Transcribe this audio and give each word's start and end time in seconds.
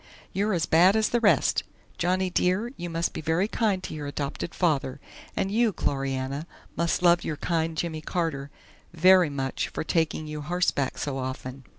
youre 0.33 0.51
as 0.55 0.65
bad 0.65 0.95
as 0.95 1.09
the 1.09 1.19
rest. 1.19 1.61
Johnny 1.99 2.31
Dear, 2.31 2.71
you 2.75 2.89
must 2.89 3.13
be 3.13 3.21
very 3.21 3.47
kind 3.47 3.83
to 3.83 3.93
your 3.93 4.07
attopted 4.07 4.55
father, 4.55 4.99
and 5.37 5.51
you, 5.51 5.71
Glory 5.73 6.13
Anna, 6.15 6.47
must 6.75 7.03
lov 7.03 7.23
your 7.23 7.37
kind 7.37 7.77
Jimmy 7.77 8.01
Carter 8.01 8.49
verry 8.95 9.29
mutch 9.29 9.67
for 9.69 9.83
taking 9.83 10.25
you 10.25 10.41
hossback 10.41 10.97
so 10.97 11.19
offen. 11.19 11.65